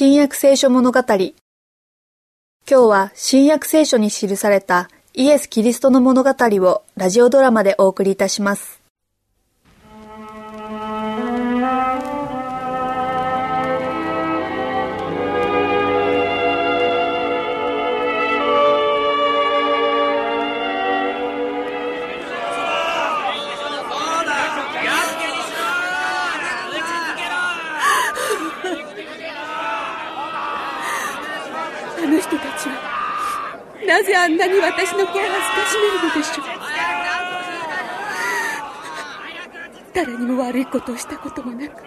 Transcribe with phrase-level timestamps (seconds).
[0.00, 1.00] 新約聖書物語。
[1.00, 1.32] 今
[2.68, 8.80] 日は新約聖書に記されたイエス・キリストの物語をラジオドラマでお送りいたします。
[32.02, 32.98] あの人たちは。
[33.86, 36.46] なぜあんなに私の子を恥ずかしめるのでしょう。
[39.94, 41.82] 誰にも悪いことをしたこともなく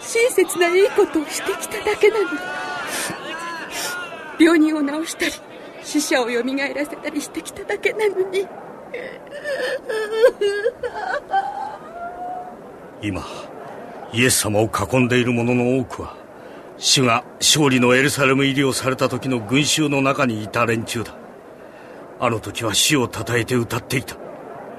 [0.00, 2.38] 親切ないいことをしてきただけなのに
[4.38, 5.32] 病人を治したり
[5.82, 8.46] 死者をよみがえらせたりしてきただけなのに。
[13.02, 13.22] 今
[14.12, 16.16] イエス様を囲んでいる者の多くは
[16.78, 21.14] 主が勝利のエルサレム入りをされた時の群衆の中にいた連中だ。
[22.20, 24.16] あの時は死をたたえて歌っていた。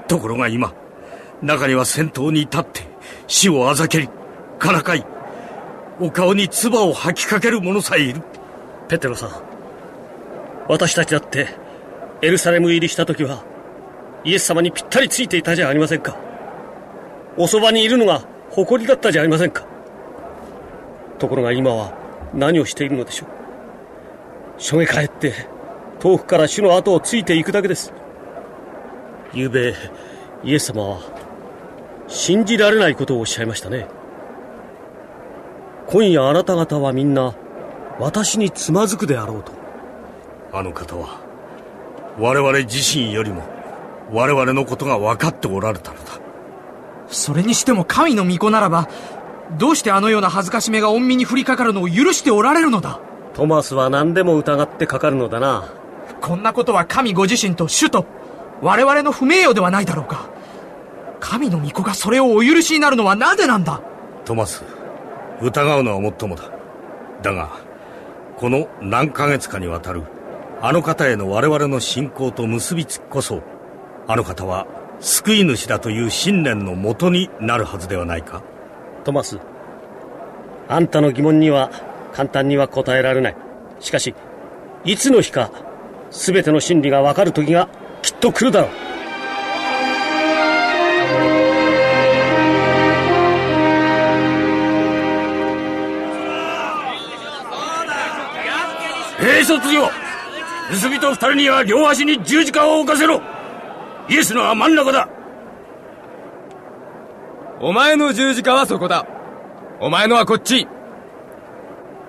[0.07, 0.73] ところが今
[1.41, 2.81] 中には先頭に立って
[3.27, 4.09] 死をあざけり
[4.57, 5.05] からかい
[5.99, 8.21] お顔に唾を吐きかける者さえいる。
[8.87, 9.31] ペテロさん
[10.67, 11.49] 私たちだって
[12.21, 13.43] エルサレム入りした時は
[14.23, 16.17] イエス様にぴったりついていたじゃありませんか。
[17.37, 19.68] おそばにいるのが誇りだったじゃありませんか。
[21.19, 21.93] ところが今は
[22.33, 23.27] 何をしているのでしょ
[24.57, 24.61] う。
[24.61, 25.33] しょげ帰って
[25.99, 27.93] 遠くから主の後をついていくだけです。
[29.31, 29.75] 昨べ
[30.43, 30.99] イエス様は
[32.07, 33.87] 信じられないことをおっしゃいましたね。
[35.87, 37.35] 今夜あなた方はみんな
[37.99, 39.51] 私につまずくであろうと。
[40.51, 41.19] あの方は
[42.17, 43.43] 我々自身よりも
[44.11, 46.19] 我々のことが分かっておられたのだ。
[47.07, 48.87] それにしても神の御子ならば
[49.57, 52.99] どうしてあのような恥ずかしめが御身に降りかかるのを許しておられるのだ？
[53.33, 55.73] トマスは何でも疑ってかかるのだな。
[56.21, 58.05] こんなことは神ご自身と主と
[58.61, 60.29] 我々の不名誉ではないだろうか。
[61.19, 63.81] 神の御子がそれをお許しになるのはなぜなんだ？
[64.25, 64.63] トマス
[65.41, 66.43] 疑うのはもっともだ。
[67.21, 67.49] だが
[68.37, 70.03] この何ヶ月かにわたる
[70.61, 73.41] あの方への我々の信仰と結びつきこそ
[74.07, 74.67] あの方は
[74.99, 78.43] 救い主だという信念のもとになるはずではないか
[79.09, 79.39] トマス
[80.67, 81.71] あんたの疑問には
[82.13, 83.35] 簡単には答えられない。
[83.79, 84.13] しかし
[84.85, 85.49] いつの日か
[86.11, 87.69] 全ての真理が分かる時が
[88.03, 88.69] きっと来るだろう。
[99.25, 99.89] 兵卒よ
[100.69, 103.23] 盗人二人には両足に十字架を置かせろ。
[104.07, 105.09] イエスのは真ん中だ。
[107.61, 109.05] お前の十字架はそこだ。
[109.81, 110.67] お前のはこっち。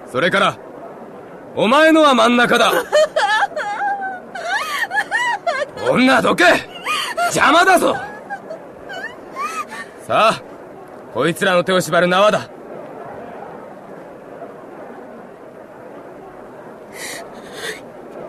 [0.06, 0.58] それから
[1.56, 2.72] お前のは真ん中だ。
[5.88, 6.44] 女どけ。
[7.32, 7.96] 邪魔だぞ。
[10.06, 10.42] さあ
[11.12, 12.48] こいつらの手を縛る縄だ。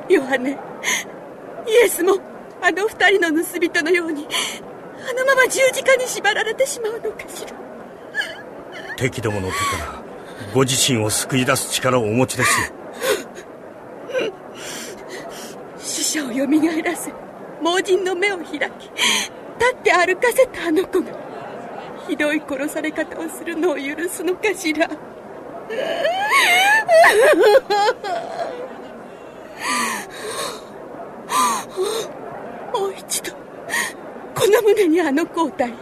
[0.09, 0.57] ヨハネ
[1.67, 2.17] イエスも
[2.61, 4.27] あの二人の盗人のように。
[5.09, 7.51] あのまま十字架に縛られてしまうのかしら。
[8.95, 10.03] 敵どもの手から
[10.53, 12.67] ご自身を救い出す力をお持ちですよ。
[15.79, 17.11] 死者をよみがえらせ
[17.61, 18.69] 盲人の目を開き立
[19.73, 21.11] って歩かせたあの子が
[22.07, 24.89] ひどい殺され方をするのを許すのかしら
[34.41, 35.77] この胸にあの子を抱いて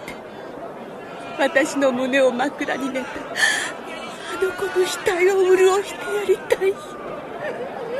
[1.39, 3.13] 私の胸を枕に寝たあ
[4.43, 6.73] の子の額を潤してやりたい。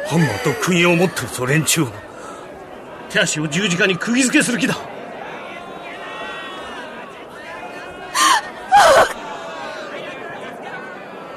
[0.06, 1.92] ハンマーと釘を持ってるぞ連中は
[3.10, 4.76] 手足を十字架に釘付けする気だ。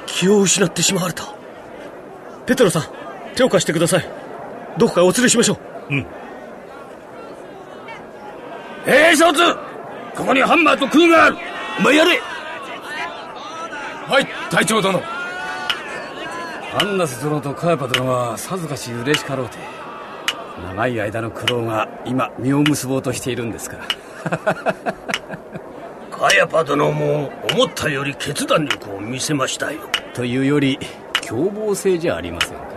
[0.05, 1.33] 気を失ってしまわれた。
[2.45, 2.83] ペテロさん
[3.35, 4.09] 手を貸してください。
[4.77, 5.57] どこかお連れしましょ
[5.89, 5.93] う。
[5.93, 6.22] うん
[8.85, 9.55] 兵卒
[10.15, 11.37] ここにハンマーと釘がある。
[11.79, 12.19] お前やれ。
[14.07, 15.01] はい隊長殿。
[16.79, 19.57] アンナス殿とカヤパ殿はさぞかし嬉しかろうて。
[20.63, 24.53] 長い間の苦労が今実を結ぼうとしているんですから。
[26.11, 29.79] カヤパ殿も思ったより決断力を見せましたよ。
[30.13, 30.77] というより
[31.21, 32.67] 凶暴性じゃありませんかね。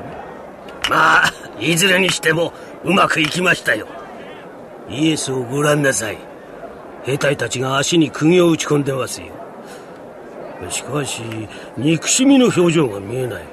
[0.88, 2.52] まあいずれにしても
[2.84, 3.86] うまくいきましたよ
[4.88, 6.18] イエスをご覧なさい。
[7.04, 9.28] 兵隊たちが足に釘を打ち込んでますよ。
[10.70, 11.22] しかし
[11.76, 13.44] 憎しみの表情が見えない。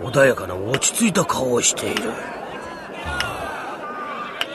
[0.00, 2.12] 穏やかな落ち着いた顔をしている。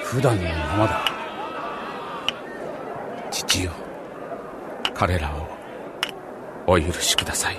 [0.04, 1.02] 普段のままだ。
[3.32, 3.72] 父よ
[4.94, 5.48] 彼らを
[6.68, 7.58] お許しください。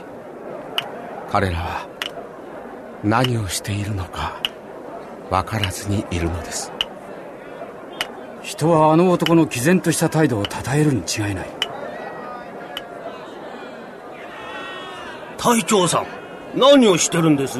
[1.31, 1.89] 彼らは
[3.03, 4.41] 何をしているのか
[5.31, 6.72] 分からずにいるのです。
[8.63, 11.49] 人はあの男の毅然とした態度を称えるに違いない。
[15.37, 16.07] 隊長さん
[16.55, 17.59] 何をしてるんです？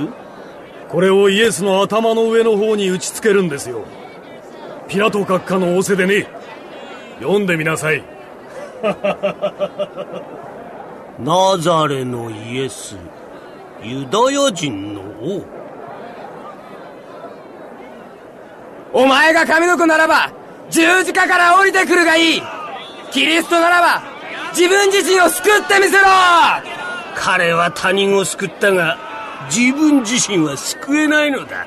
[0.89, 3.85] これをイエスの頭の上の方に打ちつけるんですよ。
[4.87, 6.29] ピラト閣下の仰せでね。
[7.19, 8.05] 読んでみなさい。
[11.19, 12.97] ナザレのイエス
[13.83, 15.43] ユダヤ人の王。
[18.93, 22.43] お前が神の子ならば十字架から降りてくるがいい。
[23.11, 24.03] キリストならば
[24.51, 26.05] 自分自身を救ってみせろ。
[27.15, 28.99] 彼は他人を救ったが
[29.51, 31.67] 自分自身は救えないのだ。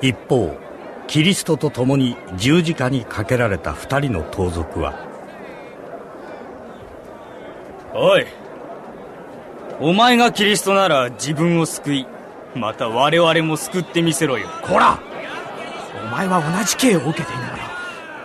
[0.00, 0.54] 一方
[1.06, 4.94] キリストと共に十字架にかけられた二人の盗賊は
[7.94, 8.26] おい
[9.80, 12.06] お前がキリストなら自分を救い
[12.54, 14.48] また我々も救ってみせろよ。
[14.62, 14.98] こら
[15.94, 17.64] お前は同じ刑を受けていながら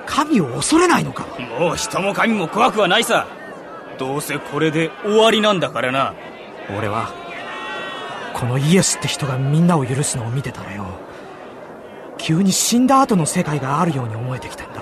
[0.06, 1.26] 神を恐れないのか。
[1.60, 3.28] もう人も神も怖くはないさ。
[3.98, 6.14] どうせこれで終わりなんだからな。
[6.78, 7.10] 俺は
[8.34, 10.86] このイエスって人がみんなを許すのを見てたらよ。
[12.18, 14.82] 急に死んだ後の世界があるように思えてきたんだ。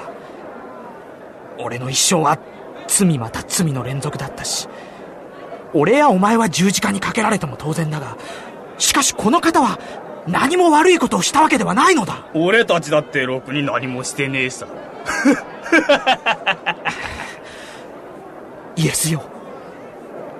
[1.60, 2.38] 俺の一生は
[2.88, 4.68] 罪また罪の連続だったし
[5.74, 8.18] 俺やお前は十字架にかけられても当然だが
[8.78, 9.80] しかしこの方は
[10.27, 12.27] 何も悪いことをしたわけではないのだ。
[12.33, 14.68] 俺たちだってろくに何もしてねえさ。
[18.75, 19.24] イエスよ。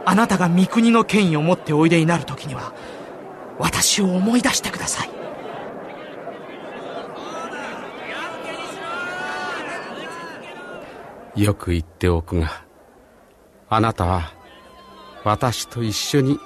[0.06, 2.72] あなたが御国の権威を持っておいでになる時には
[3.60, 5.10] 私を思い出してください。
[11.42, 12.64] よく言っておくが
[13.70, 14.34] あなたは
[15.24, 16.40] 私と一緒に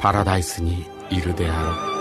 [0.00, 1.97] パラダイスにいるであろう